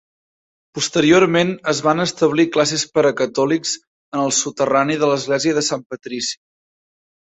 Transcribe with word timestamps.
Posteriorment 0.77 1.51
es 1.73 1.81
van 1.89 2.05
establir 2.07 2.47
classes 2.57 2.87
per 2.97 3.05
a 3.11 3.13
catòlics 3.23 3.77
en 4.17 4.27
el 4.27 4.37
soterrani 4.43 5.01
de 5.05 5.15
l'Església 5.15 5.63
de 5.63 5.69
Sant 5.73 5.89
Patrici. 5.95 6.39